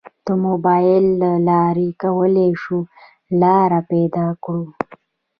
[0.25, 2.79] د موبایل له لارې کولی شو
[3.41, 4.65] لار پیدا کړو.